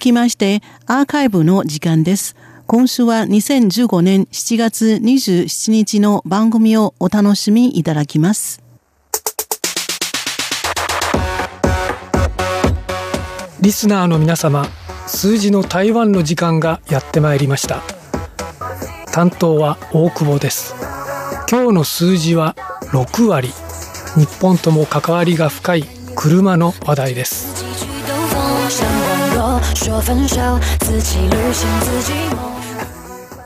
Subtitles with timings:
[0.00, 2.36] きまして、アーカイブの時間です。
[2.68, 8.62] 今週は2015年7月27日の番組をお楽しみいただきます。
[13.60, 14.68] リスナーの皆様、
[15.08, 17.82] 数字の台湾の時間がやってまいりました。
[19.10, 20.76] 担当は大久保です。
[21.50, 22.54] 今日の数字は
[22.92, 23.48] 6割。
[24.14, 25.84] 日本とも関わりが深い
[26.14, 27.66] 車の話題です。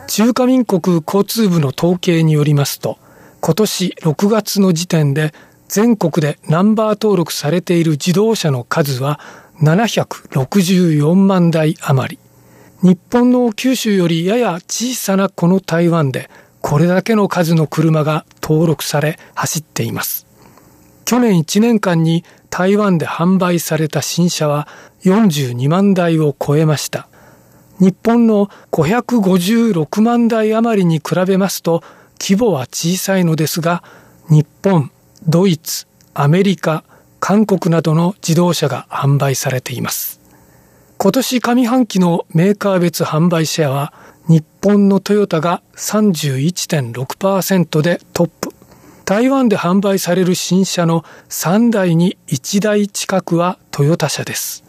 [0.07, 2.99] 中華民国交通部の統計によりますと
[3.41, 5.33] 今年6月の時点で
[5.69, 9.21] 全国でナンバー登録されている自動車の数は
[9.63, 12.19] 764万台余り。
[12.83, 16.29] 日本の九州よりやや小さなこの台湾で
[16.61, 20.27] これだけの数の車が登録され走っています。
[21.05, 24.69] 去年1年間に台湾で販売された新車は
[25.05, 27.09] 42万台を超えました。
[27.81, 31.83] 日本の556万台余りに比べますと
[32.21, 33.83] 規模は小さいのですが、
[34.29, 34.91] 日本、
[35.27, 36.85] ドイツ、アメリカ、
[37.21, 40.21] 韓国などの自動車が販売されています。
[40.99, 43.95] 今年上半期のメーカー別販売シェアは
[44.29, 48.52] 日本のトヨタが31.6%でトップ。
[49.13, 54.65] 台湾で販売される新車の3台に1台近くはトヨタ車です。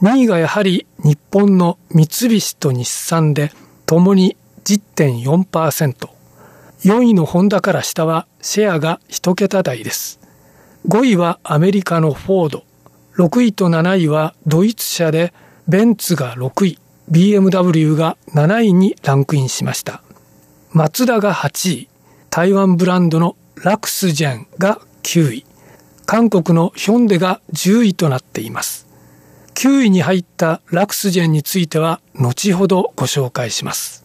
[0.00, 3.52] 2位がやはり日本の三菱と日産で、
[3.84, 6.08] ともに10.4%。
[6.84, 10.18] 4位のホンダから下はシェアが1桁台です。
[10.88, 12.64] 5位はアメリカのフォード。
[13.18, 15.34] 6位と7位はドイツ車で、
[15.68, 16.78] ベンツが6位、
[17.10, 20.02] BMW が7位にランクインしました。
[20.72, 21.88] マツダが8位、
[22.30, 25.46] 台湾ブランドのラクスジェンが9位、
[26.04, 28.86] 韓国のヒョンデが10位となっています。
[29.54, 34.04] 9位に入ったラクスジェンについては後ほどご紹介します。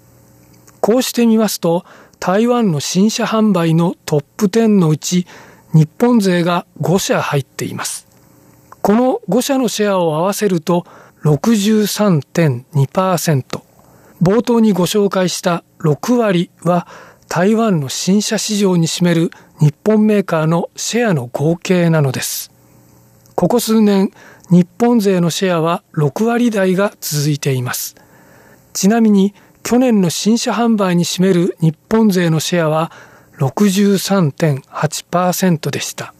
[0.80, 1.84] こうしてみますと、
[2.22, 5.28] 台湾の新車販売のトップ10のうち
[5.74, 8.08] 日本勢が5社入っています。
[8.82, 10.86] この5社のシェアを合わせると
[11.26, 13.62] 63.2%。
[14.22, 16.88] 冒頭にご紹介した6割は
[17.30, 19.30] 台湾の新車市場に占める
[19.60, 22.52] 日本メーカーのシェアの合計なのです。
[23.36, 24.10] ここ数年、
[24.50, 27.96] 日本勢のシェアは6割台が続いています。
[28.74, 32.92] ちなみに去年の新車販売に占める日本勢のシェアは
[33.38, 36.16] 63.8%でした。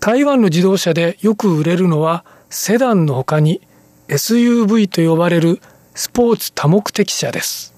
[0.00, 3.62] 台湾の自動車でよく売れるのはセダンの他に
[4.08, 5.62] SUV と呼ばれる
[5.94, 7.72] スポーツ多目的車です。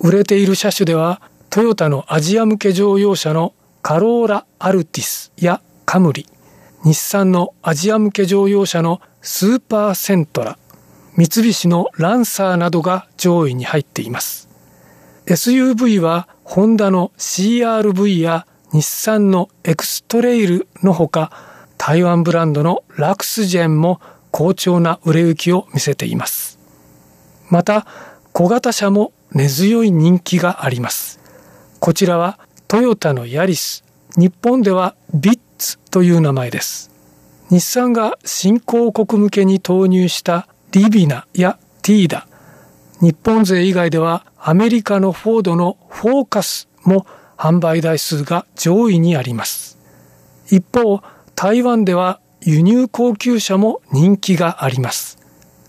[0.00, 1.20] 売れている車種では
[1.58, 3.52] トヨタのアジア向け乗用車の
[3.82, 6.24] カローラ・アルティスやカムリ、
[6.84, 10.56] 日産のアジア向け乗用車のスーパーセントラ、
[11.16, 14.48] 三菱のランサーなどが上位に入っています。
[15.26, 21.32] SUV はホンダの CRV や日産のエクストレイルのほか、
[21.76, 26.60] 台湾ブランドのラクスジェンも好調な売れ行きを見せています。
[27.50, 27.84] また、
[28.32, 31.17] 小型車も根強い人気があります。
[31.80, 33.84] こちらはトヨタのヤリス、
[34.16, 36.90] 日本ではビッツという名前です。
[37.50, 42.26] 日産が新興国向けに投入したリビナやティーダ、
[43.00, 47.06] 日本勢以外ではアメリカのフォードのフォーカスも
[47.36, 49.78] 販売台数が上位にあります。
[50.50, 51.00] 一方、
[51.36, 55.16] 台湾では輸入高級車も人気があります。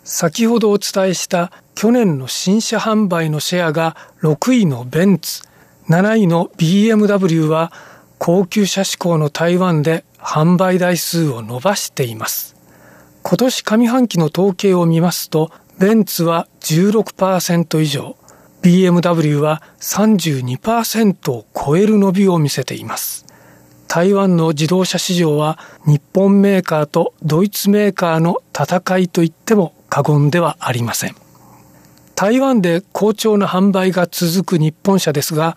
[0.04, 5.44] 先ほどお伝えした去年の新車販売のシェアが6位のベンツ、
[5.90, 7.74] 7位の BMW は
[8.20, 12.56] 高級車志向の台湾で販売台数を伸ばしています。
[13.24, 18.18] 今年上半期の統計を見ますと、ベンツは16%以上、
[18.62, 23.26] BMW は32%を超える伸びを見せています。
[23.88, 25.58] 台湾の自動車市場は
[25.88, 31.16] 日本メーカーとドイツメーカーの戦いといっても過言ではありません。
[32.20, 35.56] 台湾で好調な販売が続く日本車ですが、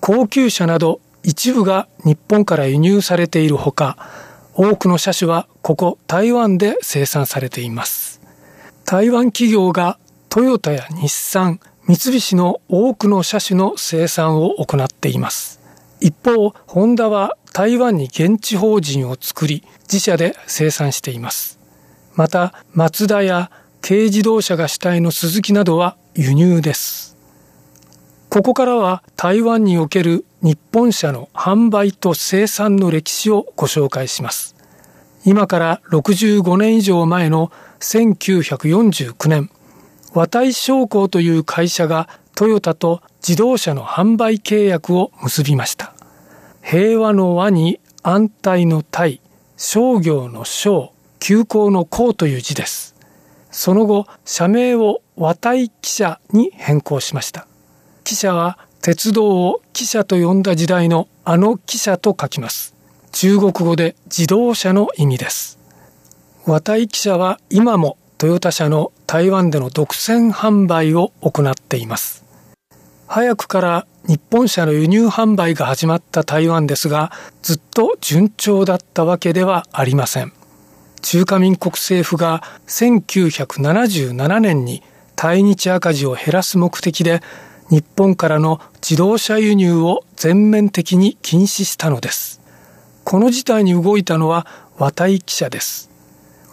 [0.00, 3.96] 高級車など一部が日本から輸入されているほか、
[4.54, 8.20] 多くの車種はここ台湾で生産されています。
[8.84, 9.96] 台湾企業が
[10.28, 15.60] トヨタや日産、三菱の多くの車種の生産を行っています。
[16.00, 21.60] 一方、ホンダは台湾に現地法人を作り、自社で生産しています。
[22.16, 23.52] また、マツダや
[23.84, 27.16] 軽自動車が主体のスズキなどは輸入です。
[28.28, 34.54] ここからは台湾における日本車の販売と生産の歴史をご紹介します。
[35.24, 37.50] 今から65年以上前の
[37.80, 39.50] 1949年、
[40.14, 45.92] 和体商工という会社がトヨタと自動車の販売契約を結びました。
[46.62, 49.20] 平和の和に安泰の泰、
[49.56, 52.91] 商業の商、急行の行という字です。
[53.52, 57.46] その後、社名を和体汽車に変更しました。
[58.02, 62.74] 汽車は鉄道を汽車と呼んだ時代のあの汽車と書きます。
[63.12, 65.58] 中国語で自動車の意味です。
[66.46, 72.24] 和体汽車は今もトヨタ車の台湾での独占販売を行っています。
[73.06, 77.12] 早くから日本車の輸入販売が始まった台湾ですが、
[77.42, 80.32] ずっと順調だったわけではありません。
[81.02, 84.82] 中華民国政府が1977年に
[85.16, 87.20] 対日赤字を減らす目的で
[87.68, 92.40] 日本からの自動車輸入を全面的に禁止したのです。
[93.04, 94.46] この事態に動いたのは
[94.78, 95.90] 和体記者です。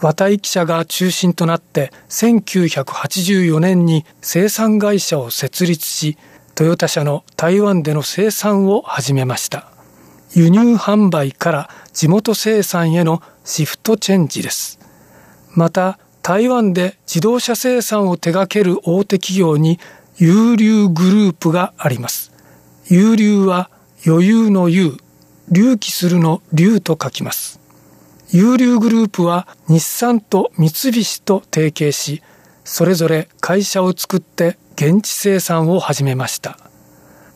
[0.01, 6.17] 和体記者が中心となって1984年に生産会社を設立し、
[6.55, 9.78] トヨタ車の台湾での生産を始めました。
[10.35, 14.79] 輸入販売から地元生産へのシフトチェンジです。
[15.55, 19.79] また、台湾で自動車生産を手掛ける大手企業に
[20.17, 22.31] 有流グループがあります。
[22.85, 23.69] 有流は
[24.05, 24.97] 余裕の有、
[25.51, 27.59] 隆起するの流と書きます。
[28.31, 32.21] 有流グループは日産と三菱と提携し、
[32.63, 36.59] それぞれ会社を作って現地生産を始めました。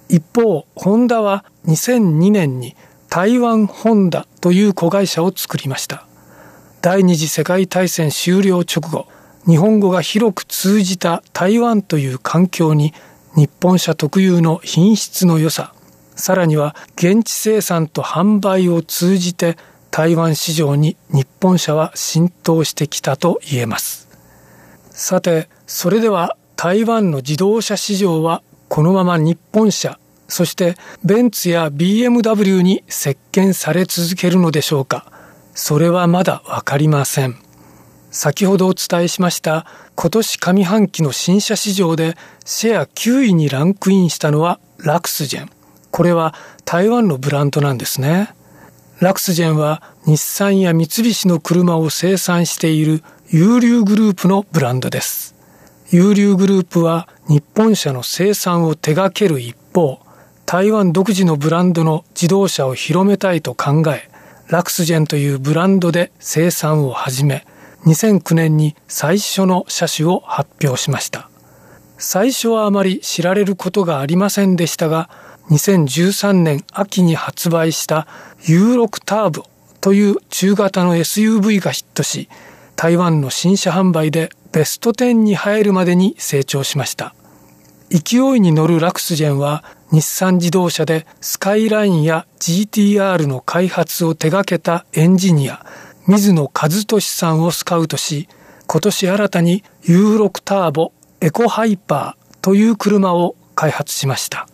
[0.09, 2.75] 一方、ホンダは2002年に
[3.09, 6.05] 台湾ホンダという子会社を作りました。
[6.81, 9.07] 第二次世界大戦終了直後、
[9.47, 12.93] 日本語が広く通じた台湾という環境に
[13.35, 15.73] 日本車特有の品質の良さ、
[16.15, 19.57] さらには現地生産と販売を通じて
[19.91, 24.09] 台湾市場に日本車は浸透してきたと言えます。
[24.89, 35.11] さて、それでは台湾の自動車市場はこのまま日本車そしてベンツや BMW に席巻され続けるのでしょうか？
[35.53, 37.35] それはまだわかりません。
[38.09, 39.65] 先ほどお伝えしました
[39.95, 42.15] 今年上半期の新車市場で
[42.45, 45.49] シェア9位にランクインしたのはラクスジェン。
[45.91, 46.33] これは
[46.65, 48.33] 台湾のブランドなんですね。
[48.99, 55.35] ラクスジェンは日産や三菱の車を生産している有流グループのブランドです。
[55.89, 59.99] 有流グループは日本車の生産を手掛ける一方、
[60.53, 64.07] 台湾独自のブランドの自動車を広めたいと考え、
[64.49, 67.47] ラクスジェンというブランドで生産を始め、
[67.87, 71.27] 2009年に最初の車種を発表しました。
[71.97, 75.09] 最初はあまり知られることがありませんでしたが、
[75.49, 78.05] 2013年秋に発売した
[78.41, 79.47] U6 ターボ
[79.81, 82.29] という中型の SUV がヒットし、
[82.75, 87.15] 台湾の新車販売でベスト10に入るまでに成長しました。
[87.93, 95.63] 勢いに乗るラクスジェンは日産自動車でスカイラインや GTR の開発を手掛けたエンジニア
[96.07, 98.27] 水野和俊さんをスカウトし
[98.65, 100.91] 今年新たに U6 ターボ
[101.21, 104.47] エコハイパーという車を開発しました。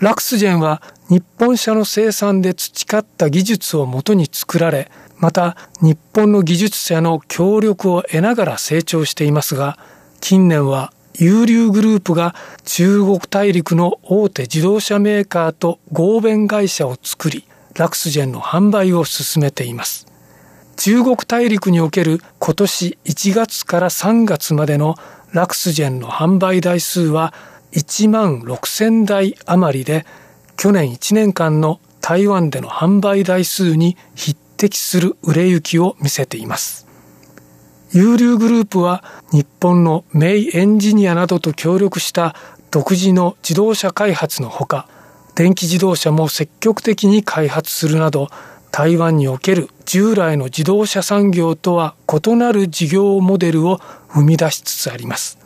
[0.00, 9.78] ラクスジェンは日本車の生産で培った技術をもとに作られまた日本の技術者の協力を得ながら成長していますが
[10.20, 20.06] 近年は有流グループが中国大陸の大手自動車メーカーと合弁会社を作り、ラクスジェンの販売を進めています。
[20.76, 24.96] 中国大陸における今年1月から3月までの
[25.32, 27.32] ラクスジェンの販売台数は
[27.72, 30.06] 1万6000台余りで、
[30.56, 36.86] 去年1年間の台湾での販売台数に匹敵する売れ行きを見せています。
[37.94, 42.34] 有流グループは日本のメイエンジニアなどと協力した
[42.70, 44.88] 独自の自動車開発のほか
[45.34, 48.28] 電気自動車も積極的に開発するなど
[48.70, 53.78] 台湾における従来の自動車産業とは異なる事業モデルを
[54.14, 55.38] 生み出しつつあります。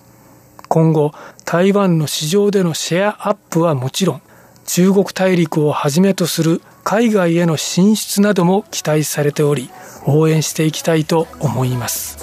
[0.68, 1.12] 今後
[1.44, 4.22] 台湾の市場でのシェアアップはもちろん
[4.66, 9.70] 中国大陸をはじめとする海外への進出なども期待されており
[10.04, 12.18] 応援していきたいと思います。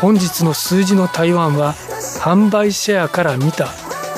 [0.00, 1.74] 本日の数字の台湾は
[2.20, 3.68] 販売シェアから見た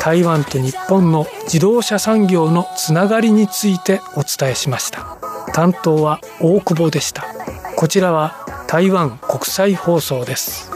[0.01, 5.17] 台湾と日本の自動車産業のつながりについてお伝えしました。
[5.53, 7.27] 担当は大久保でした。
[7.77, 10.68] こちらは台湾国際放送です。